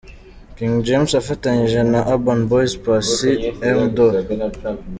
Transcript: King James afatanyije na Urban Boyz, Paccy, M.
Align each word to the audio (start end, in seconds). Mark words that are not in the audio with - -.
King 0.55 0.73
James 0.87 1.11
afatanyije 1.21 1.79
na 1.91 1.99
Urban 2.13 2.41
Boyz, 2.49 2.73
Paccy, 2.85 3.31
M. 3.75 3.79